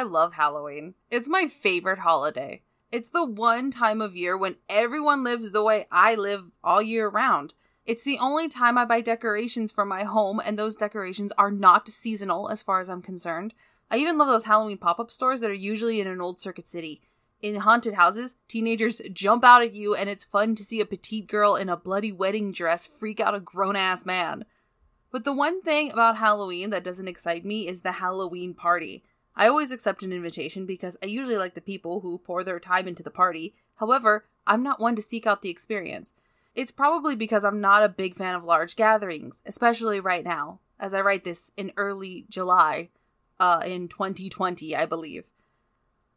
I 0.00 0.02
love 0.02 0.32
Halloween. 0.32 0.94
It's 1.10 1.28
my 1.28 1.46
favorite 1.46 1.98
holiday. 1.98 2.62
It's 2.90 3.10
the 3.10 3.22
one 3.22 3.70
time 3.70 4.00
of 4.00 4.16
year 4.16 4.34
when 4.34 4.56
everyone 4.66 5.24
lives 5.24 5.52
the 5.52 5.62
way 5.62 5.84
I 5.92 6.14
live 6.14 6.44
all 6.64 6.80
year 6.80 7.06
round. 7.06 7.52
It's 7.84 8.02
the 8.02 8.18
only 8.18 8.48
time 8.48 8.78
I 8.78 8.86
buy 8.86 9.02
decorations 9.02 9.70
for 9.70 9.84
my 9.84 10.04
home, 10.04 10.40
and 10.42 10.58
those 10.58 10.78
decorations 10.78 11.32
are 11.36 11.50
not 11.50 11.86
seasonal 11.86 12.48
as 12.48 12.62
far 12.62 12.80
as 12.80 12.88
I'm 12.88 13.02
concerned. 13.02 13.52
I 13.90 13.98
even 13.98 14.16
love 14.16 14.28
those 14.28 14.46
Halloween 14.46 14.78
pop 14.78 14.98
up 14.98 15.10
stores 15.10 15.42
that 15.42 15.50
are 15.50 15.52
usually 15.52 16.00
in 16.00 16.06
an 16.06 16.22
old 16.22 16.40
circuit 16.40 16.66
city. 16.66 17.02
In 17.42 17.56
haunted 17.56 17.92
houses, 17.92 18.36
teenagers 18.48 19.02
jump 19.12 19.44
out 19.44 19.60
at 19.60 19.74
you, 19.74 19.94
and 19.94 20.08
it's 20.08 20.24
fun 20.24 20.54
to 20.54 20.64
see 20.64 20.80
a 20.80 20.86
petite 20.86 21.26
girl 21.26 21.56
in 21.56 21.68
a 21.68 21.76
bloody 21.76 22.10
wedding 22.10 22.52
dress 22.52 22.86
freak 22.86 23.20
out 23.20 23.34
a 23.34 23.40
grown 23.40 23.76
ass 23.76 24.06
man. 24.06 24.46
But 25.12 25.24
the 25.24 25.34
one 25.34 25.60
thing 25.60 25.92
about 25.92 26.16
Halloween 26.16 26.70
that 26.70 26.84
doesn't 26.84 27.08
excite 27.08 27.44
me 27.44 27.68
is 27.68 27.82
the 27.82 27.92
Halloween 27.92 28.54
party. 28.54 29.04
I 29.36 29.48
always 29.48 29.70
accept 29.70 30.02
an 30.02 30.12
invitation 30.12 30.66
because 30.66 30.96
I 31.02 31.06
usually 31.06 31.36
like 31.36 31.54
the 31.54 31.60
people 31.60 32.00
who 32.00 32.18
pour 32.18 32.44
their 32.44 32.60
time 32.60 32.88
into 32.88 33.02
the 33.02 33.10
party. 33.10 33.54
However, 33.76 34.26
I'm 34.46 34.62
not 34.62 34.80
one 34.80 34.96
to 34.96 35.02
seek 35.02 35.26
out 35.26 35.42
the 35.42 35.50
experience. 35.50 36.14
It's 36.54 36.72
probably 36.72 37.14
because 37.14 37.44
I'm 37.44 37.60
not 37.60 37.84
a 37.84 37.88
big 37.88 38.16
fan 38.16 38.34
of 38.34 38.44
large 38.44 38.76
gatherings, 38.76 39.42
especially 39.46 40.00
right 40.00 40.24
now, 40.24 40.60
as 40.78 40.92
I 40.92 41.00
write 41.00 41.24
this 41.24 41.52
in 41.56 41.72
early 41.76 42.26
July, 42.28 42.88
uh, 43.38 43.62
in 43.64 43.88
2020, 43.88 44.74
I 44.74 44.84
believe. 44.84 45.24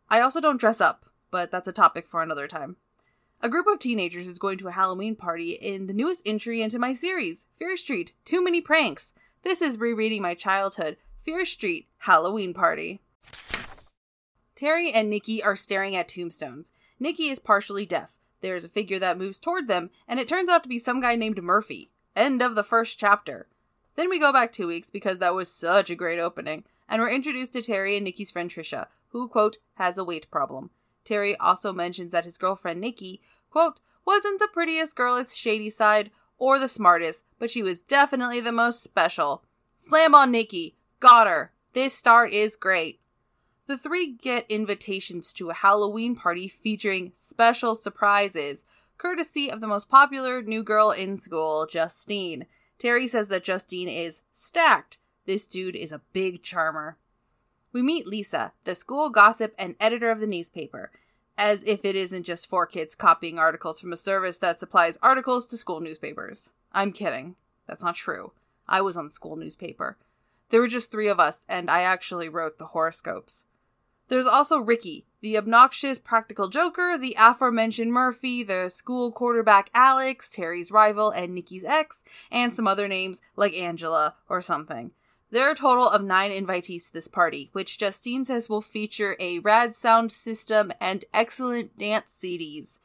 I 0.09 0.19
also 0.21 0.41
don't 0.41 0.59
dress 0.59 0.81
up, 0.81 1.05
but 1.31 1.51
that's 1.51 1.67
a 1.67 1.73
topic 1.73 2.07
for 2.07 2.21
another 2.21 2.47
time. 2.47 2.77
A 3.41 3.49
group 3.49 3.67
of 3.67 3.79
teenagers 3.79 4.27
is 4.27 4.39
going 4.39 4.57
to 4.59 4.69
a 4.69 4.71
Halloween 4.71 5.15
party 5.15 5.51
in 5.51 5.87
the 5.87 5.93
newest 5.93 6.21
entry 6.25 6.61
into 6.61 6.79
my 6.79 6.93
series, 6.93 7.47
Fear 7.57 7.77
Street 7.77 8.13
Too 8.25 8.43
Many 8.43 8.61
Pranks. 8.61 9.13
This 9.43 9.61
is 9.61 9.77
rereading 9.77 10.21
my 10.21 10.33
childhood, 10.33 10.97
Fear 11.23 11.45
Street 11.45 11.87
Halloween 11.99 12.53
Party. 12.53 12.99
Terry 14.55 14.91
and 14.91 15.09
Nikki 15.09 15.41
are 15.41 15.55
staring 15.55 15.95
at 15.95 16.09
tombstones. 16.09 16.73
Nikki 16.99 17.29
is 17.29 17.39
partially 17.39 17.85
deaf. 17.85 18.17
There 18.41 18.57
is 18.57 18.65
a 18.65 18.69
figure 18.69 18.99
that 18.99 19.17
moves 19.17 19.39
toward 19.39 19.69
them, 19.69 19.89
and 20.05 20.19
it 20.19 20.27
turns 20.27 20.49
out 20.49 20.63
to 20.63 20.69
be 20.69 20.77
some 20.77 20.99
guy 20.99 21.15
named 21.15 21.41
Murphy. 21.41 21.91
End 22.13 22.41
of 22.41 22.55
the 22.55 22.63
first 22.63 22.99
chapter. 22.99 23.47
Then 23.95 24.09
we 24.09 24.19
go 24.19 24.33
back 24.33 24.51
two 24.51 24.67
weeks 24.67 24.89
because 24.89 25.19
that 25.19 25.33
was 25.33 25.49
such 25.49 25.89
a 25.89 25.95
great 25.95 26.19
opening, 26.19 26.65
and 26.89 27.01
we're 27.01 27.09
introduced 27.09 27.53
to 27.53 27.61
Terry 27.61 27.95
and 27.95 28.03
Nikki's 28.03 28.31
friend 28.31 28.49
Trisha, 28.49 28.87
who, 29.11 29.29
quote, 29.29 29.59
has 29.75 29.97
a 29.97 30.03
weight 30.03 30.29
problem. 30.29 30.71
Terry 31.05 31.37
also 31.37 31.71
mentions 31.71 32.11
that 32.11 32.25
his 32.25 32.37
girlfriend 32.37 32.81
Nikki, 32.81 33.21
quote, 33.49 33.79
wasn't 34.05 34.41
the 34.41 34.49
prettiest 34.51 34.97
girl 34.97 35.15
at 35.15 35.29
Shadyside 35.29 36.11
or 36.37 36.59
the 36.59 36.67
smartest, 36.67 37.23
but 37.39 37.49
she 37.49 37.63
was 37.63 37.79
definitely 37.79 38.41
the 38.41 38.51
most 38.51 38.83
special. 38.83 39.45
Slam 39.77 40.13
on 40.13 40.29
Nikki. 40.29 40.75
Got 41.03 41.27
her. 41.27 41.51
This 41.73 41.93
start 41.93 42.31
is 42.31 42.55
great. 42.55 43.01
The 43.67 43.77
three 43.77 44.13
get 44.13 44.49
invitations 44.49 45.33
to 45.33 45.49
a 45.49 45.53
Halloween 45.53 46.15
party 46.15 46.47
featuring 46.47 47.11
special 47.13 47.75
surprises, 47.75 48.63
courtesy 48.97 49.51
of 49.51 49.59
the 49.59 49.67
most 49.67 49.89
popular 49.89 50.41
new 50.41 50.63
girl 50.63 50.91
in 50.91 51.17
school, 51.17 51.67
Justine. 51.69 52.45
Terry 52.79 53.05
says 53.07 53.27
that 53.27 53.43
Justine 53.43 53.89
is 53.89 54.23
stacked. 54.31 54.97
This 55.25 55.45
dude 55.45 55.75
is 55.75 55.91
a 55.91 55.99
big 56.13 56.41
charmer. 56.41 56.95
We 57.73 57.81
meet 57.81 58.07
Lisa, 58.07 58.53
the 58.63 58.73
school 58.73 59.09
gossip 59.09 59.53
and 59.59 59.75
editor 59.81 60.09
of 60.09 60.21
the 60.21 60.25
newspaper, 60.25 60.89
as 61.37 61.63
if 61.65 61.83
it 61.83 61.97
isn't 61.97 62.23
just 62.23 62.47
four 62.47 62.65
kids 62.65 62.95
copying 62.95 63.37
articles 63.37 63.81
from 63.81 63.91
a 63.91 63.97
service 63.97 64.37
that 64.37 64.57
supplies 64.57 64.97
articles 65.01 65.47
to 65.47 65.57
school 65.57 65.81
newspapers. 65.81 66.53
I'm 66.71 66.93
kidding. 66.93 67.35
That's 67.67 67.83
not 67.83 67.95
true. 67.95 68.31
I 68.69 68.79
was 68.79 68.95
on 68.95 69.03
the 69.03 69.11
school 69.11 69.35
newspaper. 69.35 69.97
There 70.53 70.61
were 70.61 70.67
just 70.67 70.91
three 70.91 71.07
of 71.07 71.19
us, 71.19 71.47
and 71.49 71.67
I 71.67 71.81
actually 71.81 72.29
wrote 72.29 72.59
the 72.59 72.67
horoscopes. 72.67 73.45
There's 74.07 74.27
also 74.27 74.59
Ricky, 74.59 75.07
the 75.19 75.35
obnoxious 75.35 75.97
practical 75.97 76.47
joker, 76.47 76.95
the 76.95 77.15
aforementioned 77.17 77.91
Murphy, 77.91 78.43
the 78.43 78.69
school 78.69 79.11
quarterback 79.11 79.71
Alex, 79.73 80.29
Terry's 80.29 80.71
rival, 80.71 81.09
and 81.09 81.33
Nikki's 81.33 81.63
ex, 81.63 82.03
and 82.31 82.53
some 82.53 82.67
other 82.67 82.87
names 82.87 83.19
like 83.35 83.55
Angela 83.55 84.13
or 84.29 84.43
something. 84.43 84.91
There 85.31 85.47
are 85.47 85.53
a 85.53 85.55
total 85.55 85.89
of 85.89 86.03
nine 86.03 86.29
invitees 86.29 86.85
to 86.85 86.93
this 86.93 87.07
party, 87.07 87.49
which 87.53 87.79
Justine 87.79 88.23
says 88.23 88.47
will 88.47 88.61
feature 88.61 89.17
a 89.19 89.39
rad 89.39 89.75
sound 89.75 90.11
system 90.11 90.71
and 90.79 91.03
excellent 91.15 91.79
dance 91.79 92.15
CDs. 92.15 92.79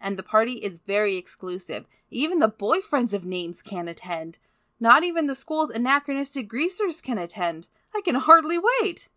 And 0.00 0.16
the 0.16 0.24
party 0.24 0.54
is 0.54 0.80
very 0.84 1.14
exclusive. 1.14 1.86
Even 2.10 2.40
the 2.40 2.50
boyfriends 2.50 3.14
of 3.14 3.24
names 3.24 3.62
can't 3.62 3.88
attend. 3.88 4.38
Not 4.78 5.04
even 5.04 5.26
the 5.26 5.34
school's 5.34 5.70
anachronistic 5.70 6.48
greasers 6.48 7.00
can 7.00 7.18
attend. 7.18 7.66
I 7.94 8.02
can 8.04 8.16
hardly 8.16 8.58
wait. 8.58 9.08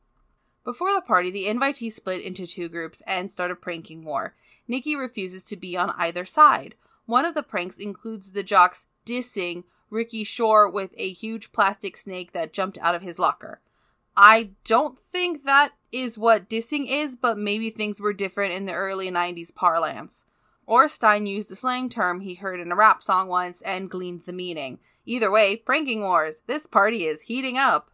Before 0.64 0.94
the 0.94 1.02
party, 1.02 1.32
the 1.32 1.46
invitees 1.46 1.94
split 1.94 2.22
into 2.22 2.46
two 2.46 2.70
groups 2.70 3.02
and 3.08 3.32
start 3.32 3.52
a 3.52 3.56
pranking 3.56 4.04
war. 4.04 4.36
Nikki 4.68 4.96
refuses 4.96 5.44
to 5.46 5.58
be 5.58 5.76
on 5.76 5.94
either 5.98 6.26
side. 6.26 6.76
One 7.06 7.26
of 7.26 7.34
the 7.34 7.44
pranks 7.44 7.78
includes 7.78 8.32
the 8.32 8.44
jocks 8.44 8.86
dissing 9.06 9.64
Ricky 9.90 10.24
Schorr 10.24 10.70
with 10.70 10.92
a 10.98 11.12
huge 11.12 11.52
plastic 11.52 11.98
snake 11.98 12.34
that 12.34 12.54
jumped 12.54 12.78
out 12.78 12.96
of 12.96 13.02
his 13.02 13.18
locker. 13.18 13.62
I 14.16 14.52
don't 14.64 14.98
think 14.98 15.44
that 15.44 15.72
is 15.92 16.18
what 16.18 16.50
dissing 16.50 16.86
is, 16.88 17.16
but 17.16 17.38
maybe 17.38 17.70
things 17.70 18.00
were 18.00 18.14
different 18.14 18.54
in 18.54 18.66
the 18.66 18.74
early 18.74 19.10
90s 19.10 19.54
parlance. 19.54 20.26
R. 20.70 20.84
L. 20.84 20.90
Stine 20.90 21.26
used 21.26 21.50
the 21.50 21.56
slang 21.56 21.90
term 21.90 22.22
he 22.22 22.36
heard 22.36 22.60
in 22.60 22.72
a 22.72 22.76
rap 22.76 23.02
song 23.02 23.28
once 23.28 23.62
and 23.64 23.90
gleaned 23.90 24.26
the 24.26 24.32
meaning. 24.32 24.78
Either 25.04 25.32
way, 25.32 25.56
pranking 25.56 26.02
wars. 26.02 26.44
This 26.46 26.68
party 26.68 27.06
is 27.06 27.24
heating 27.24 27.58
up. 27.58 27.90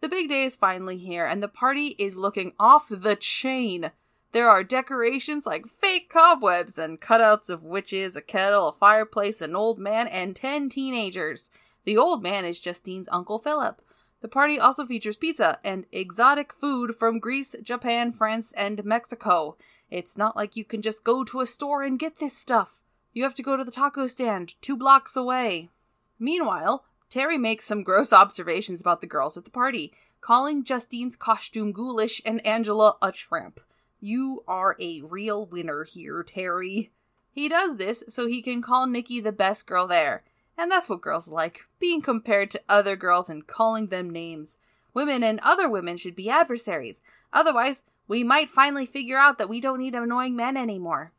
The 0.00 0.08
big 0.08 0.28
day 0.28 0.42
is 0.42 0.56
finally 0.56 0.96
here, 0.96 1.24
and 1.24 1.40
the 1.40 1.48
party 1.48 1.94
is 1.98 2.16
looking 2.16 2.52
off 2.58 2.88
the 2.90 3.14
chain. 3.14 3.92
There 4.32 4.48
are 4.48 4.64
decorations 4.64 5.46
like 5.46 5.66
fake 5.66 6.10
cobwebs 6.10 6.78
and 6.78 7.00
cutouts 7.00 7.48
of 7.48 7.62
witches, 7.62 8.16
a 8.16 8.22
kettle, 8.22 8.68
a 8.68 8.72
fireplace, 8.72 9.40
an 9.40 9.54
old 9.54 9.78
man, 9.78 10.08
and 10.08 10.34
ten 10.34 10.68
teenagers. 10.68 11.50
The 11.84 11.96
old 11.96 12.22
man 12.22 12.44
is 12.44 12.60
Justine's 12.60 13.08
Uncle 13.10 13.38
Philip. 13.38 13.80
The 14.20 14.28
party 14.28 14.58
also 14.58 14.84
features 14.84 15.16
pizza 15.16 15.58
and 15.62 15.86
exotic 15.92 16.52
food 16.52 16.96
from 16.96 17.20
Greece, 17.20 17.54
Japan, 17.62 18.12
France, 18.12 18.52
and 18.52 18.84
Mexico. 18.84 19.56
It's 19.90 20.18
not 20.18 20.36
like 20.36 20.56
you 20.56 20.64
can 20.64 20.82
just 20.82 21.04
go 21.04 21.24
to 21.24 21.40
a 21.40 21.46
store 21.46 21.82
and 21.82 21.98
get 21.98 22.18
this 22.18 22.36
stuff. 22.36 22.80
You 23.12 23.22
have 23.22 23.34
to 23.36 23.42
go 23.42 23.56
to 23.56 23.64
the 23.64 23.70
taco 23.70 24.06
stand 24.06 24.54
two 24.60 24.76
blocks 24.76 25.16
away. 25.16 25.70
Meanwhile, 26.18 26.84
Terry 27.10 27.38
makes 27.38 27.64
some 27.64 27.82
gross 27.82 28.12
observations 28.24 28.80
about 28.80 29.00
the 29.00 29.06
girls 29.06 29.36
at 29.36 29.44
the 29.44 29.50
party, 29.50 29.92
calling 30.20 30.64
Justine's 30.64 31.16
costume 31.16 31.72
ghoulish 31.72 32.20
and 32.26 32.44
Angela 32.44 32.96
a 33.00 33.12
tramp. 33.12 33.60
You 34.00 34.42
are 34.46 34.76
a 34.80 35.02
real 35.02 35.46
winner 35.46 35.84
here, 35.84 36.22
Terry. 36.22 36.90
He 37.30 37.48
does 37.48 37.76
this 37.76 38.02
so 38.08 38.26
he 38.26 38.42
can 38.42 38.62
call 38.62 38.86
Nikki 38.86 39.20
the 39.20 39.32
best 39.32 39.66
girl 39.66 39.86
there. 39.86 40.24
And 40.58 40.72
that's 40.72 40.88
what 40.88 41.00
girls 41.00 41.28
like 41.28 41.66
being 41.78 42.02
compared 42.02 42.50
to 42.50 42.60
other 42.68 42.96
girls 42.96 43.30
and 43.30 43.46
calling 43.46 43.86
them 43.86 44.10
names. 44.10 44.58
Women 44.92 45.22
and 45.22 45.38
other 45.40 45.68
women 45.68 45.96
should 45.96 46.16
be 46.16 46.28
adversaries. 46.28 47.00
Otherwise, 47.32 47.84
we 48.08 48.24
might 48.24 48.50
finally 48.50 48.84
figure 48.84 49.18
out 49.18 49.38
that 49.38 49.48
we 49.48 49.60
don't 49.60 49.78
need 49.78 49.94
annoying 49.94 50.34
men 50.34 50.56
anymore. 50.56 51.12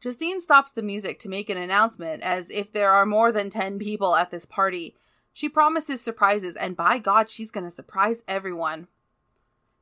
Justine 0.00 0.40
stops 0.40 0.72
the 0.72 0.82
music 0.82 1.20
to 1.20 1.28
make 1.28 1.48
an 1.48 1.56
announcement 1.56 2.22
as 2.22 2.50
if 2.50 2.72
there 2.72 2.90
are 2.90 3.06
more 3.06 3.30
than 3.30 3.48
10 3.48 3.78
people 3.78 4.16
at 4.16 4.32
this 4.32 4.46
party. 4.46 4.96
She 5.32 5.48
promises 5.48 6.00
surprises, 6.00 6.56
and 6.56 6.76
by 6.76 6.98
God, 6.98 7.30
she's 7.30 7.52
gonna 7.52 7.70
surprise 7.70 8.24
everyone. 8.26 8.88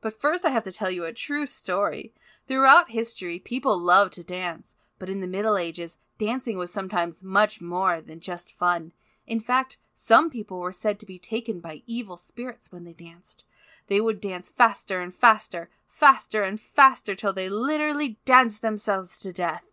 But 0.01 0.19
first, 0.19 0.45
I 0.45 0.51
have 0.51 0.63
to 0.63 0.71
tell 0.71 0.91
you 0.91 1.05
a 1.05 1.13
true 1.13 1.47
story. 1.47 2.13
Throughout 2.47 2.91
history, 2.91 3.39
people 3.39 3.77
loved 3.79 4.13
to 4.13 4.23
dance, 4.23 4.75
but 4.99 5.09
in 5.09 5.21
the 5.21 5.27
Middle 5.27 5.57
Ages, 5.57 5.97
dancing 6.17 6.57
was 6.57 6.71
sometimes 6.71 7.23
much 7.23 7.61
more 7.61 8.01
than 8.01 8.19
just 8.19 8.51
fun. 8.51 8.91
In 9.29 9.39
fact, 9.39 9.77
some 9.93 10.31
people 10.31 10.59
were 10.59 10.71
said 10.71 10.99
to 10.99 11.05
be 11.05 11.19
taken 11.19 11.59
by 11.59 11.83
evil 11.85 12.17
spirits 12.17 12.71
when 12.71 12.83
they 12.83 12.93
danced. 12.93 13.45
They 13.87 14.01
would 14.01 14.19
dance 14.19 14.49
faster 14.49 14.99
and 14.99 15.13
faster, 15.13 15.69
faster 15.87 16.41
and 16.41 16.59
faster 16.59 17.13
till 17.13 17.31
they 17.31 17.47
literally 17.47 18.17
danced 18.25 18.63
themselves 18.63 19.19
to 19.19 19.31
death. 19.31 19.63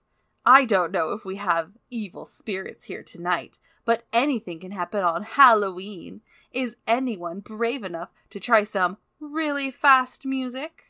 I 0.45 0.67
don't 0.67 0.93
know 0.93 1.13
if 1.13 1.25
we 1.25 1.37
have 1.37 1.73
evil 1.89 2.27
spirits 2.27 2.85
here 2.85 3.03
tonight, 3.03 3.59
but 3.87 4.05
anything 4.13 4.61
can 4.61 4.73
happen 4.73 5.03
on 5.03 5.23
Halloween. 5.23 6.21
Is 6.53 6.77
anyone 6.87 7.41
brave 7.41 7.83
enough 7.83 8.11
to 8.31 8.39
try 8.39 8.63
some 8.63 8.99
really 9.21 9.71
fast 9.71 10.27
music? 10.27 10.83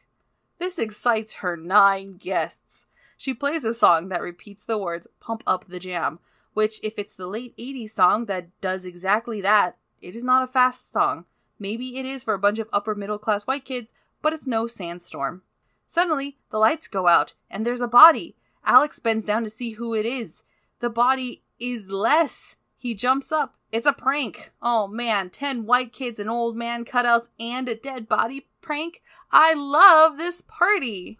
This 0.58 0.76
excites 0.78 1.34
her 1.34 1.56
nine 1.56 2.16
guests. 2.16 2.88
She 3.16 3.32
plays 3.32 3.64
a 3.64 3.72
song 3.72 4.08
that 4.08 4.20
repeats 4.20 4.64
the 4.64 4.76
words 4.76 5.06
Pump 5.20 5.44
Up 5.46 5.66
the 5.66 5.78
Jam, 5.78 6.18
which, 6.56 6.80
if 6.82 6.98
it's 6.98 7.14
the 7.14 7.26
late 7.26 7.54
80s 7.58 7.90
song 7.90 8.24
that 8.24 8.48
does 8.62 8.86
exactly 8.86 9.42
that, 9.42 9.76
it 10.00 10.16
is 10.16 10.24
not 10.24 10.42
a 10.42 10.46
fast 10.46 10.90
song. 10.90 11.26
Maybe 11.58 11.98
it 11.98 12.06
is 12.06 12.22
for 12.22 12.32
a 12.32 12.38
bunch 12.38 12.58
of 12.58 12.70
upper 12.72 12.94
middle 12.94 13.18
class 13.18 13.46
white 13.46 13.66
kids, 13.66 13.92
but 14.22 14.32
it's 14.32 14.46
no 14.46 14.66
sandstorm. 14.66 15.42
Suddenly, 15.86 16.38
the 16.50 16.56
lights 16.56 16.88
go 16.88 17.08
out, 17.08 17.34
and 17.50 17.66
there's 17.66 17.82
a 17.82 17.86
body. 17.86 18.36
Alex 18.64 18.98
bends 18.98 19.26
down 19.26 19.44
to 19.44 19.50
see 19.50 19.72
who 19.72 19.92
it 19.92 20.06
is. 20.06 20.44
The 20.80 20.88
body 20.88 21.42
is 21.60 21.90
Les. 21.90 22.56
He 22.78 22.94
jumps 22.94 23.30
up. 23.30 23.56
It's 23.70 23.86
a 23.86 23.92
prank. 23.92 24.50
Oh 24.62 24.88
man, 24.88 25.28
10 25.28 25.66
white 25.66 25.92
kids, 25.92 26.18
an 26.18 26.30
old 26.30 26.56
man 26.56 26.86
cutouts, 26.86 27.28
and 27.38 27.68
a 27.68 27.74
dead 27.74 28.08
body. 28.08 28.46
prank? 28.62 29.02
I 29.30 29.52
love 29.52 30.16
this 30.16 30.40
party! 30.40 31.18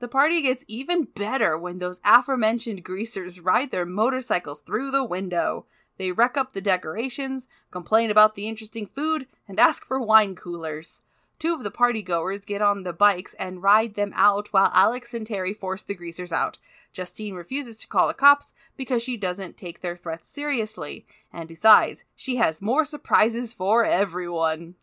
The 0.00 0.08
party 0.08 0.42
gets 0.42 0.64
even 0.68 1.04
better 1.04 1.58
when 1.58 1.78
those 1.78 2.00
aforementioned 2.04 2.84
greasers 2.84 3.40
ride 3.40 3.70
their 3.70 3.86
motorcycles 3.86 4.60
through 4.60 4.90
the 4.90 5.04
window. 5.04 5.66
They 5.96 6.12
wreck 6.12 6.36
up 6.36 6.52
the 6.52 6.60
decorations, 6.60 7.48
complain 7.72 8.10
about 8.10 8.36
the 8.36 8.46
interesting 8.46 8.86
food, 8.86 9.26
and 9.48 9.58
ask 9.58 9.84
for 9.84 10.00
wine 10.00 10.36
coolers. 10.36 11.02
Two 11.40 11.54
of 11.54 11.62
the 11.62 11.70
party 11.70 12.02
goers 12.02 12.44
get 12.44 12.62
on 12.62 12.82
the 12.82 12.92
bikes 12.92 13.34
and 13.34 13.62
ride 13.62 13.94
them 13.94 14.12
out 14.14 14.52
while 14.52 14.70
Alex 14.74 15.14
and 15.14 15.26
Terry 15.26 15.54
force 15.54 15.84
the 15.84 15.94
greasers 15.94 16.32
out. 16.32 16.58
Justine 16.92 17.34
refuses 17.34 17.76
to 17.78 17.86
call 17.86 18.08
the 18.08 18.14
cops 18.14 18.54
because 18.76 19.02
she 19.02 19.16
doesn't 19.16 19.56
take 19.56 19.80
their 19.80 19.96
threats 19.96 20.28
seriously, 20.28 21.06
and 21.32 21.48
besides, 21.48 22.04
she 22.16 22.36
has 22.36 22.62
more 22.62 22.84
surprises 22.84 23.52
for 23.52 23.84
everyone. 23.84 24.74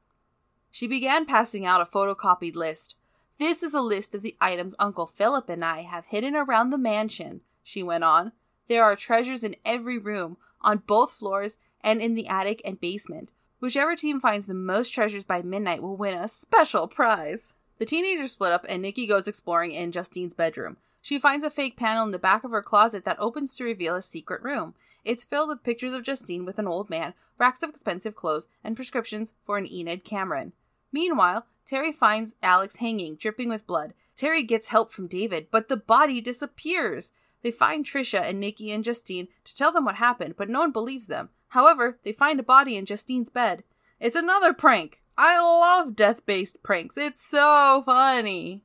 She 0.71 0.87
began 0.87 1.25
passing 1.25 1.65
out 1.65 1.81
a 1.81 1.85
photocopied 1.85 2.55
list. 2.55 2.95
This 3.37 3.63
is 3.63 3.73
a 3.73 3.81
list 3.81 4.15
of 4.15 4.21
the 4.21 4.37
items 4.39 4.75
Uncle 4.79 5.07
Philip 5.07 5.49
and 5.49 5.65
I 5.65 5.81
have 5.81 6.05
hidden 6.05 6.35
around 6.35 6.69
the 6.69 6.77
mansion, 6.77 7.41
she 7.63 7.83
went 7.83 8.05
on. 8.05 8.31
There 8.69 8.83
are 8.83 8.95
treasures 8.95 9.43
in 9.43 9.57
every 9.65 9.97
room, 9.97 10.37
on 10.61 10.83
both 10.87 11.11
floors, 11.11 11.57
and 11.81 12.01
in 12.01 12.15
the 12.15 12.27
attic 12.27 12.61
and 12.63 12.79
basement. 12.79 13.29
Whichever 13.59 13.95
team 13.95 14.21
finds 14.21 14.45
the 14.45 14.53
most 14.53 14.91
treasures 14.91 15.25
by 15.25 15.41
midnight 15.41 15.81
will 15.81 15.97
win 15.97 16.17
a 16.17 16.29
special 16.29 16.87
prize. 16.87 17.55
The 17.77 17.85
teenagers 17.85 18.31
split 18.31 18.53
up 18.53 18.65
and 18.69 18.81
Nikki 18.81 19.05
goes 19.05 19.27
exploring 19.27 19.71
in 19.71 19.91
Justine's 19.91 20.33
bedroom. 20.33 20.77
She 21.01 21.19
finds 21.19 21.43
a 21.43 21.49
fake 21.49 21.75
panel 21.75 22.05
in 22.05 22.11
the 22.11 22.17
back 22.17 22.45
of 22.45 22.51
her 22.51 22.63
closet 22.63 23.03
that 23.03 23.19
opens 23.19 23.57
to 23.57 23.65
reveal 23.65 23.95
a 23.95 24.01
secret 24.01 24.41
room. 24.43 24.75
It's 25.03 25.25
filled 25.25 25.49
with 25.49 25.63
pictures 25.63 25.93
of 25.93 26.03
Justine 26.03 26.45
with 26.45 26.57
an 26.57 26.67
old 26.67 26.89
man, 26.89 27.13
racks 27.37 27.61
of 27.61 27.69
expensive 27.69 28.15
clothes, 28.15 28.47
and 28.63 28.77
prescriptions 28.77 29.33
for 29.45 29.57
an 29.57 29.71
Enid 29.71 30.05
Cameron. 30.05 30.53
Meanwhile, 30.95 31.45
Terry 31.65 31.91
finds 31.91 32.35
Alex 32.41 32.77
hanging, 32.77 33.17
dripping 33.17 33.49
with 33.49 33.67
blood. 33.67 33.93
Terry 34.15 34.43
gets 34.43 34.69
help 34.69 34.93
from 34.93 35.07
David, 35.07 35.47
but 35.51 35.67
the 35.67 35.75
body 35.75 36.21
disappears. 36.21 37.11
They 37.43 37.51
find 37.51 37.83
Trisha 37.83 38.21
and 38.21 38.39
Nikki 38.39 38.71
and 38.71 38.81
Justine 38.81 39.27
to 39.43 39.53
tell 39.53 39.73
them 39.73 39.83
what 39.83 39.95
happened, 39.95 40.35
but 40.37 40.47
no 40.47 40.59
one 40.59 40.71
believes 40.71 41.07
them. 41.07 41.31
However, 41.49 41.99
they 42.05 42.13
find 42.13 42.39
a 42.39 42.43
body 42.43 42.77
in 42.77 42.85
Justine's 42.85 43.29
bed. 43.29 43.65
It's 43.99 44.15
another 44.15 44.53
prank. 44.53 45.03
I 45.17 45.37
love 45.37 45.97
death 45.97 46.25
based 46.25 46.63
pranks. 46.63 46.97
It's 46.97 47.21
so 47.21 47.83
funny. 47.85 48.63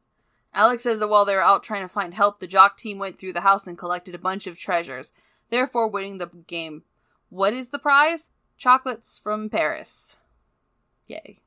Alex 0.55 0.85
says 0.85 1.01
that 1.01 1.09
while 1.09 1.25
they 1.25 1.35
were 1.35 1.43
out 1.43 1.65
trying 1.65 1.83
to 1.83 1.89
find 1.89 2.15
help, 2.15 2.39
the 2.39 2.47
jock 2.47 2.79
team 2.79 3.01
went 3.01 3.19
through 3.19 3.33
the 3.33 3.41
house 3.41 3.67
and 3.67 3.77
collected 3.77 4.15
a 4.15 4.19
bunch 4.19 4.47
of 4.47 4.57
treasures, 4.57 5.11
therefore 5.49 5.89
winning 5.89 6.19
the 6.19 6.31
game. 6.47 6.85
What 7.29 7.55
is 7.55 7.71
the 7.71 7.81
prize? 7.81 8.31
Chocolates 8.57 9.19
from 9.19 9.51
Paris. 9.51 10.19
Yay. 11.09 11.41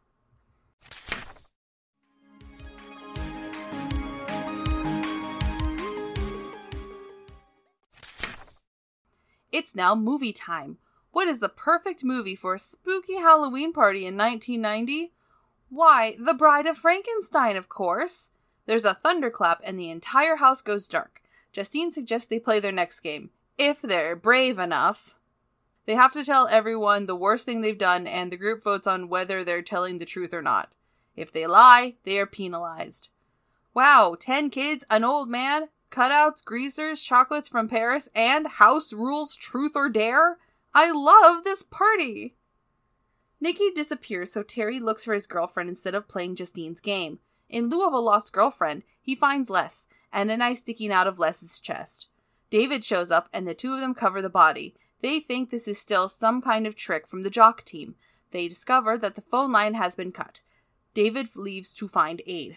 It's 9.54 9.76
now 9.76 9.94
movie 9.94 10.34
time. 10.34 10.78
What 11.12 11.28
is 11.28 11.40
the 11.40 11.48
perfect 11.48 12.04
movie 12.04 12.36
for 12.36 12.56
a 12.56 12.60
spooky 12.60 13.18
Halloween 13.18 13.72
party 13.72 14.08
in 14.08 14.18
1990? 14.18 15.14
Why, 15.70 16.16
The 16.18 16.34
Bride 16.34 16.66
of 16.66 16.76
Frankenstein, 16.76 17.56
of 17.56 17.70
course. 17.70 18.32
There's 18.66 18.84
a 18.84 18.96
thunderclap 18.96 19.62
and 19.64 19.80
the 19.80 19.92
entire 19.92 20.38
house 20.38 20.62
goes 20.62 20.88
dark. 20.88 21.22
Justine 21.52 21.92
suggests 21.92 22.28
they 22.28 22.40
play 22.40 22.60
their 22.60 22.72
next 22.72 23.02
game, 23.02 23.30
if 23.60 23.80
they're 23.82 24.16
brave 24.16 24.58
enough. 24.58 25.16
They 25.86 25.96
have 25.96 26.14
to 26.14 26.24
tell 26.24 26.48
everyone 26.48 27.06
the 27.06 27.16
worst 27.16 27.46
thing 27.46 27.62
they've 27.62 27.78
done, 27.78 28.08
and 28.08 28.32
the 28.32 28.38
group 28.38 28.64
votes 28.64 28.88
on 28.88 29.10
whether 29.10 29.44
they're 29.44 29.62
telling 29.62 30.00
the 30.00 30.06
truth 30.06 30.34
or 30.34 30.42
not. 30.42 30.74
If 31.16 31.32
they 31.32 31.46
lie, 31.46 31.96
they 32.04 32.18
are 32.20 32.26
penalized. 32.26 33.10
Wow, 33.74 34.16
10 34.20 34.50
kids, 34.50 34.86
an 34.90 35.04
old 35.04 35.30
man, 35.30 35.70
cutouts, 35.92 36.44
greasers, 36.44 37.02
chocolates 37.02 37.50
from 37.50 37.68
Paris, 37.68 38.08
and 38.16 38.48
house 38.48 38.94
rules 38.94 39.36
truth 39.36 39.74
or 39.76 39.90
dare? 39.90 40.38
I 40.74 40.92
love 40.92 41.44
this 41.44 41.64
party! 41.64 42.36
Nikki 43.40 43.72
disappears, 43.72 44.32
so 44.32 44.42
Terry 44.42 44.80
looks 44.80 45.04
for 45.04 45.14
his 45.14 45.28
girlfriend 45.28 45.68
instead 45.68 45.96
of 45.96 46.08
playing 46.08 46.36
Justine's 46.36 46.80
game. 46.80 47.20
In 47.50 47.70
lieu 47.70 47.86
of 47.86 47.94
a 47.94 48.00
lost 48.00 48.32
girlfriend, 48.32 48.84
he 49.02 49.16
finds 49.16 49.50
Les 49.50 49.88
and 50.14 50.32
a 50.32 50.38
knife 50.38 50.60
sticking 50.60 50.92
out 50.92 51.08
of 51.08 51.20
Les's 51.20 51.60
chest. 51.60 52.08
David 52.50 52.86
shows 52.86 53.12
up 53.12 53.28
and 53.34 53.48
the 53.48 53.54
two 53.54 53.74
of 53.74 53.80
them 53.80 53.94
cover 53.94 54.22
the 54.22 54.30
body. 54.30 54.76
They 55.04 55.20
think 55.20 55.50
this 55.50 55.68
is 55.68 55.78
still 55.78 56.08
some 56.08 56.42
kind 56.42 56.66
of 56.66 56.78
trick 56.78 57.08
from 57.08 57.24
the 57.24 57.30
jock 57.30 57.66
team. 57.66 57.96
They 58.32 58.48
discover 58.48 58.98
that 58.98 59.16
the 59.16 59.22
phone 59.22 59.52
line 59.52 59.74
has 59.74 59.96
been 59.98 60.14
cut. 60.14 60.40
David 60.94 61.36
leaves 61.36 61.74
to 61.74 61.90
find 61.90 62.22
aid. 62.26 62.56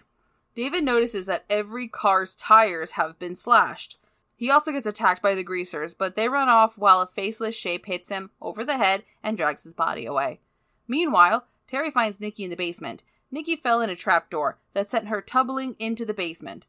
David 0.55 0.85
notices 0.85 1.27
that 1.27 1.45
every 1.51 1.89
car's 1.89 2.37
tires 2.37 2.93
have 2.93 3.19
been 3.19 3.35
slashed. 3.35 3.99
He 4.37 4.49
also 4.49 4.71
gets 4.71 4.87
attacked 4.87 5.23
by 5.23 5.35
the 5.35 5.43
greasers, 5.43 5.93
but 5.93 6.15
they 6.15 6.29
run 6.29 6.49
off 6.49 6.79
while 6.79 7.01
a 7.01 7.09
faceless 7.09 7.57
shape 7.57 7.87
hits 7.87 8.11
him 8.11 8.31
over 8.41 8.65
the 8.65 8.79
head 8.79 9.03
and 9.25 9.37
drags 9.37 9.65
his 9.65 9.75
body 9.75 10.07
away. 10.07 10.39
Meanwhile, 10.87 11.47
Terry 11.67 11.91
finds 11.91 12.21
Nikki 12.21 12.45
in 12.45 12.51
the 12.51 12.57
basement. 12.57 13.03
Nikki 13.29 13.57
fell 13.57 13.81
in 13.81 13.91
a 13.91 13.97
trapdoor 13.97 14.59
that 14.73 14.89
sent 14.89 15.09
her 15.09 15.21
tumbling 15.21 15.75
into 15.81 16.05
the 16.05 16.15
basement. 16.15 16.69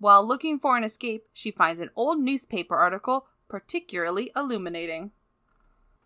While 0.00 0.26
looking 0.26 0.58
for 0.58 0.76
an 0.76 0.82
escape, 0.82 1.26
she 1.32 1.52
finds 1.52 1.80
an 1.80 1.90
old 1.94 2.18
newspaper 2.18 2.74
article 2.74 3.28
particularly 3.48 4.30
illuminating. 4.36 5.12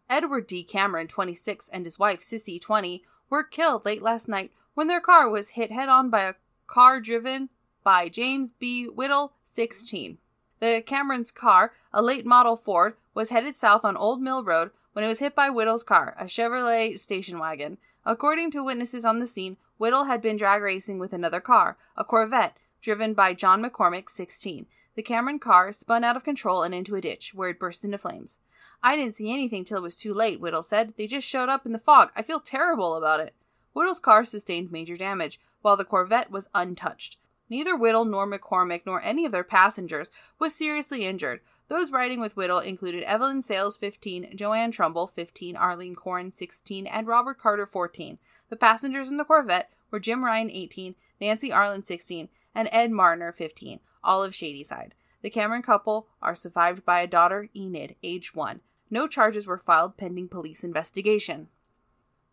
Edward 0.08 0.46
D. 0.46 0.62
Cameron, 0.62 1.08
26, 1.08 1.68
and 1.68 1.84
his 1.84 1.98
wife, 1.98 2.20
Sissy, 2.20 2.60
20, 2.60 3.02
were 3.30 3.44
killed 3.44 3.84
late 3.84 4.02
last 4.02 4.28
night 4.28 4.52
when 4.74 4.88
their 4.88 5.00
car 5.00 5.28
was 5.28 5.50
hit 5.50 5.70
head 5.70 5.88
on 5.88 6.10
by 6.10 6.22
a 6.22 6.34
car 6.66 7.00
driven 7.00 7.48
by 7.82 8.08
James 8.08 8.52
B. 8.52 8.86
Whittle, 8.86 9.32
16. 9.44 10.18
The 10.60 10.82
Cameron's 10.84 11.30
car, 11.30 11.72
a 11.92 12.02
late 12.02 12.24
model 12.24 12.56
Ford, 12.56 12.94
was 13.14 13.30
headed 13.30 13.56
south 13.56 13.84
on 13.84 13.96
Old 13.96 14.22
Mill 14.22 14.44
Road 14.44 14.70
when 14.92 15.04
it 15.04 15.08
was 15.08 15.18
hit 15.18 15.34
by 15.34 15.50
Whittle's 15.50 15.82
car, 15.82 16.14
a 16.18 16.24
Chevrolet 16.24 16.98
station 16.98 17.38
wagon. 17.38 17.78
According 18.04 18.50
to 18.52 18.64
witnesses 18.64 19.04
on 19.04 19.18
the 19.18 19.26
scene, 19.26 19.56
Whittle 19.78 20.04
had 20.04 20.22
been 20.22 20.36
drag 20.36 20.62
racing 20.62 20.98
with 20.98 21.12
another 21.12 21.40
car, 21.40 21.76
a 21.96 22.04
Corvette, 22.04 22.56
driven 22.80 23.14
by 23.14 23.32
John 23.32 23.62
McCormick, 23.62 24.08
16. 24.08 24.66
The 24.94 25.02
Cameron 25.02 25.38
car 25.38 25.72
spun 25.72 26.04
out 26.04 26.16
of 26.16 26.24
control 26.24 26.62
and 26.62 26.74
into 26.74 26.96
a 26.96 27.00
ditch, 27.00 27.32
where 27.34 27.50
it 27.50 27.58
burst 27.58 27.84
into 27.84 27.98
flames. 27.98 28.40
I 28.82 28.96
didn't 28.96 29.14
see 29.14 29.32
anything 29.32 29.64
till 29.64 29.78
it 29.78 29.82
was 29.82 29.96
too 29.96 30.12
late, 30.12 30.40
Whittle 30.40 30.62
said. 30.62 30.94
They 30.96 31.06
just 31.06 31.26
showed 31.26 31.48
up 31.48 31.64
in 31.64 31.72
the 31.72 31.78
fog. 31.78 32.10
I 32.16 32.22
feel 32.22 32.40
terrible 32.40 32.94
about 32.94 33.20
it. 33.20 33.34
Whittle's 33.72 34.00
car 34.00 34.24
sustained 34.24 34.70
major 34.70 34.96
damage, 34.96 35.40
while 35.62 35.76
the 35.76 35.84
Corvette 35.84 36.30
was 36.30 36.48
untouched. 36.54 37.16
Neither 37.48 37.76
Whittle 37.76 38.04
nor 38.04 38.30
McCormick 38.30 38.82
nor 38.86 39.02
any 39.02 39.24
of 39.24 39.32
their 39.32 39.44
passengers 39.44 40.10
was 40.38 40.54
seriously 40.54 41.04
injured, 41.04 41.40
those 41.72 41.90
riding 41.90 42.20
with 42.20 42.36
Whittle 42.36 42.58
included 42.58 43.02
Evelyn 43.04 43.40
Sales, 43.40 43.78
15, 43.78 44.36
Joanne 44.36 44.72
Trumbull, 44.72 45.06
15, 45.06 45.56
Arlene 45.56 45.94
Corn, 45.94 46.30
16, 46.30 46.86
and 46.86 47.06
Robert 47.06 47.38
Carter, 47.38 47.64
14. 47.64 48.18
The 48.50 48.56
passengers 48.56 49.10
in 49.10 49.16
the 49.16 49.24
Corvette 49.24 49.70
were 49.90 49.98
Jim 49.98 50.22
Ryan, 50.22 50.50
18, 50.50 50.94
Nancy 51.18 51.50
Arlen, 51.50 51.82
16, 51.82 52.28
and 52.54 52.68
Ed 52.70 52.90
Marner, 52.90 53.32
15, 53.32 53.80
all 54.02 54.22
of 54.22 54.34
Shadyside. 54.34 54.94
The 55.22 55.30
Cameron 55.30 55.62
couple 55.62 56.08
are 56.20 56.34
survived 56.34 56.84
by 56.84 57.00
a 57.00 57.06
daughter, 57.06 57.48
Enid, 57.54 57.96
age 58.02 58.34
1. 58.34 58.60
No 58.90 59.06
charges 59.06 59.46
were 59.46 59.58
filed 59.58 59.96
pending 59.96 60.28
police 60.28 60.64
investigation. 60.64 61.48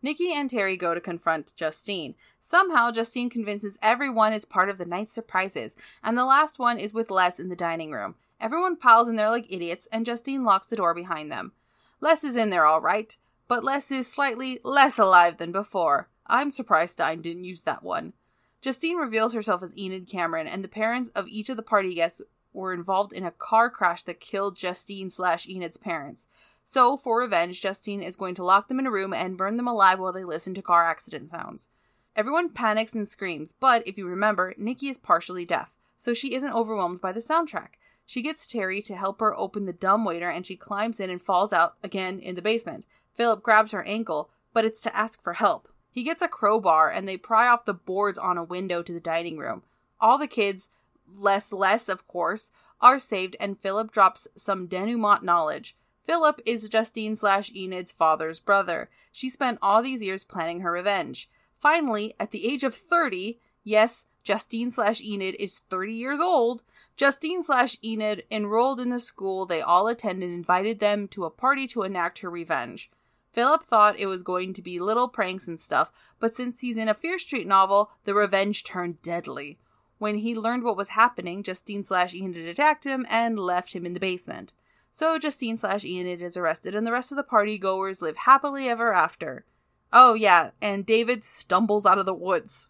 Nikki 0.02 0.32
and 0.32 0.48
Terry 0.48 0.76
go 0.76 0.94
to 0.94 1.00
confront 1.00 1.54
Justine. 1.56 2.14
Somehow, 2.38 2.90
Justine 2.90 3.28
convinces 3.28 3.78
everyone 3.82 4.32
is 4.32 4.44
part 4.44 4.70
of 4.70 4.78
the 4.78 4.86
night's 4.86 5.12
surprises, 5.12 5.76
and 6.02 6.16
the 6.16 6.24
last 6.24 6.58
one 6.58 6.78
is 6.78 6.94
with 6.94 7.10
Les 7.10 7.38
in 7.38 7.48
the 7.48 7.56
dining 7.56 7.90
room. 7.90 8.14
Everyone 8.40 8.76
piles 8.76 9.08
in 9.08 9.16
there 9.16 9.30
like 9.30 9.46
idiots, 9.50 9.86
and 9.92 10.06
Justine 10.06 10.44
locks 10.44 10.66
the 10.66 10.76
door 10.76 10.94
behind 10.94 11.30
them. 11.30 11.52
Les 12.00 12.24
is 12.24 12.34
in 12.34 12.48
there 12.48 12.64
all 12.64 12.80
right, 12.80 13.16
but 13.46 13.62
Les 13.62 13.90
is 13.90 14.10
slightly 14.10 14.58
less 14.64 14.98
alive 14.98 15.36
than 15.36 15.52
before. 15.52 16.08
I'm 16.26 16.50
surprised 16.50 16.92
Stine 16.92 17.20
didn't 17.20 17.44
use 17.44 17.64
that 17.64 17.82
one. 17.82 18.14
Justine 18.60 18.96
reveals 18.96 19.32
herself 19.32 19.62
as 19.62 19.76
Enid 19.76 20.06
Cameron, 20.06 20.46
and 20.46 20.62
the 20.62 20.68
parents 20.68 21.10
of 21.14 21.28
each 21.28 21.48
of 21.48 21.56
the 21.56 21.62
party 21.62 21.94
guests 21.94 22.20
were 22.52 22.74
involved 22.74 23.12
in 23.12 23.24
a 23.24 23.30
car 23.30 23.70
crash 23.70 24.02
that 24.02 24.20
killed 24.20 24.56
Justine 24.56 25.08
slash 25.08 25.48
Enid's 25.48 25.76
parents. 25.76 26.28
So, 26.64 26.96
for 26.96 27.18
revenge, 27.18 27.60
Justine 27.60 28.02
is 28.02 28.16
going 28.16 28.34
to 28.36 28.44
lock 28.44 28.68
them 28.68 28.78
in 28.78 28.86
a 28.86 28.90
room 28.90 29.12
and 29.12 29.36
burn 29.36 29.56
them 29.56 29.66
alive 29.66 29.98
while 29.98 30.12
they 30.12 30.24
listen 30.24 30.54
to 30.54 30.62
car 30.62 30.84
accident 30.84 31.30
sounds. 31.30 31.68
Everyone 32.14 32.50
panics 32.50 32.94
and 32.94 33.08
screams, 33.08 33.52
but 33.52 33.86
if 33.86 33.96
you 33.96 34.06
remember, 34.06 34.54
Nikki 34.58 34.88
is 34.88 34.98
partially 34.98 35.44
deaf, 35.44 35.74
so 35.96 36.12
she 36.12 36.34
isn't 36.34 36.52
overwhelmed 36.52 37.00
by 37.00 37.12
the 37.12 37.20
soundtrack. 37.20 37.74
She 38.04 38.22
gets 38.22 38.46
Terry 38.46 38.82
to 38.82 38.96
help 38.96 39.20
her 39.20 39.38
open 39.38 39.66
the 39.66 39.72
dumbwaiter 39.72 40.28
and 40.28 40.44
she 40.44 40.56
climbs 40.56 40.98
in 40.98 41.10
and 41.10 41.22
falls 41.22 41.52
out 41.52 41.76
again 41.82 42.18
in 42.18 42.34
the 42.34 42.42
basement. 42.42 42.84
Philip 43.14 43.42
grabs 43.42 43.70
her 43.70 43.84
ankle, 43.84 44.30
but 44.52 44.64
it's 44.64 44.82
to 44.82 44.96
ask 44.96 45.22
for 45.22 45.34
help. 45.34 45.68
He 45.90 46.02
gets 46.02 46.22
a 46.22 46.28
crowbar 46.28 46.90
and 46.90 47.06
they 47.08 47.16
pry 47.16 47.48
off 47.48 47.64
the 47.64 47.74
boards 47.74 48.18
on 48.18 48.38
a 48.38 48.44
window 48.44 48.82
to 48.82 48.92
the 48.92 49.00
dining 49.00 49.38
room. 49.38 49.62
All 50.00 50.18
the 50.18 50.26
kids, 50.26 50.70
less 51.12 51.52
Les 51.52 51.88
of 51.88 52.06
course, 52.06 52.52
are 52.80 52.98
saved 52.98 53.36
and 53.40 53.58
Philip 53.58 53.90
drops 53.90 54.28
some 54.36 54.66
denouement 54.66 55.22
knowledge. 55.22 55.76
Philip 56.04 56.40
is 56.46 56.68
Justine 56.68 57.14
slash 57.14 57.52
Enid's 57.54 57.92
father's 57.92 58.40
brother. 58.40 58.88
She 59.12 59.28
spent 59.28 59.58
all 59.60 59.82
these 59.82 60.02
years 60.02 60.24
planning 60.24 60.60
her 60.60 60.72
revenge. 60.72 61.28
Finally, 61.58 62.14
at 62.18 62.30
the 62.30 62.50
age 62.50 62.64
of 62.64 62.74
30, 62.74 63.38
yes, 63.64 64.06
Justine 64.24 64.70
slash 64.70 65.00
Enid 65.00 65.36
is 65.38 65.60
30 65.70 65.92
years 65.92 66.20
old, 66.20 66.62
Justine 66.96 67.42
slash 67.42 67.76
Enid 67.84 68.24
enrolled 68.30 68.80
in 68.80 68.90
the 68.90 69.00
school 69.00 69.46
they 69.46 69.60
all 69.60 69.88
attend 69.88 70.22
and 70.22 70.32
invited 70.32 70.80
them 70.80 71.08
to 71.08 71.24
a 71.24 71.30
party 71.30 71.66
to 71.68 71.82
enact 71.82 72.18
her 72.18 72.30
revenge. 72.30 72.90
Philip 73.32 73.64
thought 73.64 73.98
it 73.98 74.06
was 74.06 74.22
going 74.22 74.52
to 74.54 74.62
be 74.62 74.80
little 74.80 75.08
pranks 75.08 75.46
and 75.46 75.58
stuff, 75.58 75.92
but 76.18 76.34
since 76.34 76.60
he's 76.60 76.76
in 76.76 76.88
a 76.88 76.94
Fear 76.94 77.18
Street 77.18 77.46
novel, 77.46 77.90
the 78.04 78.14
revenge 78.14 78.64
turned 78.64 79.00
deadly. 79.02 79.58
When 79.98 80.16
he 80.16 80.34
learned 80.34 80.64
what 80.64 80.76
was 80.76 80.90
happening, 80.90 81.42
Justine 81.42 81.82
slash 81.82 82.14
Enid 82.14 82.48
attacked 82.48 82.84
him 82.84 83.06
and 83.08 83.38
left 83.38 83.72
him 83.74 83.86
in 83.86 83.94
the 83.94 84.00
basement. 84.00 84.52
So 84.90 85.18
Justine 85.18 85.56
slash 85.56 85.84
Enid 85.84 86.22
is 86.22 86.36
arrested, 86.36 86.74
and 86.74 86.86
the 86.86 86.92
rest 86.92 87.12
of 87.12 87.16
the 87.16 87.22
party 87.22 87.58
goers 87.58 88.02
live 88.02 88.16
happily 88.16 88.68
ever 88.68 88.92
after. 88.92 89.44
Oh, 89.92 90.14
yeah, 90.14 90.50
and 90.60 90.86
David 90.86 91.22
stumbles 91.22 91.86
out 91.86 91.98
of 91.98 92.06
the 92.06 92.14
woods. 92.14 92.68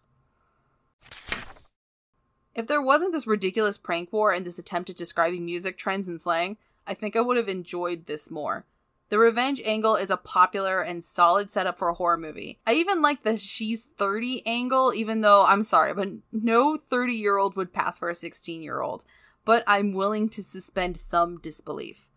If 2.53 2.67
there 2.67 2.81
wasn't 2.81 3.13
this 3.13 3.25
ridiculous 3.25 3.77
prank 3.77 4.11
war 4.11 4.31
and 4.31 4.45
this 4.45 4.59
attempt 4.59 4.89
at 4.89 4.97
describing 4.97 5.45
music 5.45 5.77
trends 5.77 6.07
and 6.07 6.19
slang, 6.19 6.57
I 6.85 6.93
think 6.93 7.15
I 7.15 7.21
would 7.21 7.37
have 7.37 7.47
enjoyed 7.47 8.05
this 8.05 8.29
more. 8.29 8.65
The 9.11 9.19
revenge 9.19 9.61
angle 9.65 9.97
is 9.97 10.09
a 10.09 10.15
popular 10.15 10.79
and 10.79 11.03
solid 11.03 11.51
setup 11.51 11.77
for 11.77 11.89
a 11.89 11.93
horror 11.93 12.15
movie. 12.15 12.61
I 12.65 12.75
even 12.75 13.01
like 13.01 13.23
the 13.23 13.35
she's 13.35 13.89
30 13.97 14.41
angle, 14.47 14.93
even 14.95 15.19
though 15.19 15.43
I'm 15.45 15.63
sorry, 15.63 15.93
but 15.93 16.07
no 16.31 16.77
30 16.77 17.13
year 17.13 17.35
old 17.35 17.57
would 17.57 17.73
pass 17.73 17.99
for 17.99 18.09
a 18.09 18.15
16 18.15 18.61
year 18.61 18.79
old. 18.79 19.03
But 19.43 19.65
I'm 19.67 19.91
willing 19.91 20.29
to 20.29 20.41
suspend 20.41 20.95
some 20.95 21.39
disbelief. 21.39 22.07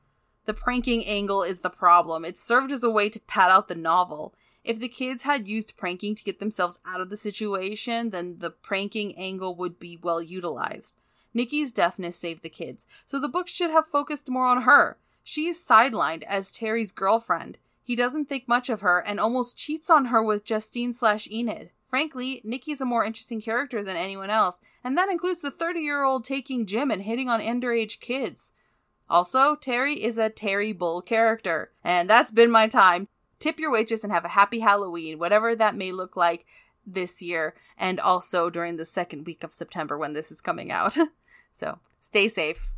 The 0.47 0.55
pranking 0.55 1.05
angle 1.05 1.43
is 1.43 1.63
the 1.63 1.69
problem. 1.69 2.25
It 2.25 2.39
served 2.39 2.71
as 2.71 2.85
a 2.85 2.91
way 2.91 3.09
to 3.09 3.19
pad 3.19 3.51
out 3.51 3.67
the 3.67 3.75
novel. 3.75 4.33
If 4.63 4.79
the 4.79 4.87
kids 4.87 5.25
had 5.25 5.49
used 5.49 5.77
pranking 5.77 6.15
to 6.15 6.23
get 6.23 6.39
themselves 6.39 6.79
out 6.87 7.01
of 7.01 7.11
the 7.11 7.17
situation, 7.17 8.11
then 8.11 8.39
the 8.39 8.51
pranking 8.51 9.19
angle 9.19 9.57
would 9.57 9.81
be 9.81 9.99
well 10.01 10.23
utilized. 10.23 10.95
Nikki's 11.35 11.73
deafness 11.73 12.15
saved 12.15 12.45
the 12.45 12.49
kids, 12.49 12.87
so 13.05 13.19
the 13.19 13.29
book 13.29 13.49
should 13.49 13.71
have 13.71 13.89
focused 13.89 14.31
more 14.31 14.47
on 14.47 14.63
her. 14.63 14.99
She's 15.25 15.67
sidelined 15.67 16.23
as 16.25 16.53
Terry's 16.53 16.93
girlfriend. 16.93 17.59
He 17.83 17.97
doesn't 17.97 18.29
think 18.29 18.47
much 18.47 18.69
of 18.69 18.83
her 18.83 19.01
and 19.01 19.19
almost 19.19 19.57
cheats 19.57 19.91
on 19.91 20.07
her 20.07 20.23
with 20.23 20.45
Justine 20.45 20.93
slash 20.93 21.27
Enid. 21.29 21.71
Frankly, 21.89 22.41
Nikki's 22.45 22.81
a 22.81 22.85
more 22.85 23.05
interesting 23.05 23.41
character 23.41 23.83
than 23.83 23.97
anyone 23.97 24.31
else, 24.31 24.61
and 24.83 24.97
that 24.97 25.11
includes 25.11 25.41
the 25.41 25.51
30 25.51 25.81
year 25.81 26.05
old 26.05 26.25
taking 26.25 26.67
gym 26.67 26.91
and 26.91 27.03
hitting 27.03 27.29
on 27.29 27.41
underage 27.41 28.01
kids. 28.01 28.53
Also, 29.09 29.57
Terry 29.57 29.95
is 29.95 30.19
a 30.19 30.31
Terry 30.31 30.73
Bull 30.73 31.03
character, 31.03 31.73
and 31.83 32.09
that's 32.09 32.31
been 32.31 32.51
my 32.51 32.69
time 32.69 33.09
tip 33.45 33.59
your 33.59 33.71
waitress 33.71 34.03
and 34.03 34.13
have 34.13 34.25
a 34.25 34.29
happy 34.29 34.61
Halloween, 34.61 35.19
whatever 35.19 35.55
that 35.55 35.77
may 35.77 35.93
look 35.93 36.17
like 36.17 36.47
this 36.87 37.21
year, 37.21 37.55
and 37.77 38.01
also 38.01 38.49
during 38.49 38.77
the 38.77 38.85
second 38.87 39.27
week 39.27 39.45
of 39.45 39.53
September 39.53 39.99
when 39.99 40.15
this 40.15 40.31
is 40.31 40.41
coming 40.41 40.73
out. 40.73 40.97
so 41.53 41.79
stay 42.01 42.27
safe. 42.27 42.71